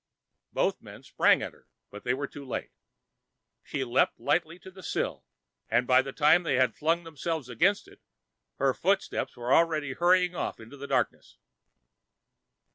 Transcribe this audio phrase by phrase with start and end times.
[0.51, 2.71] Both men sprang at her, but they were too late.
[3.61, 5.25] She leaped lightly to the sill,
[5.69, 8.01] and by the time they had flung themselves against it,
[8.55, 11.37] her footsteps were already hurrying off into the darkness.